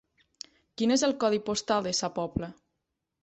[0.81, 2.49] Quin és el codi postal de Sa Pobla?